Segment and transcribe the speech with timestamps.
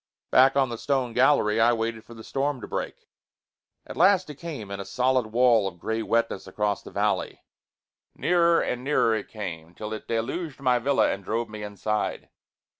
[0.31, 3.07] Back on the stone gallery I waited for the storm to break.
[3.85, 7.43] At last it came in a solid wall of gray wetness across the valley.
[8.15, 12.29] Nearer and nearer it came till it deluged my villa and drove me inside.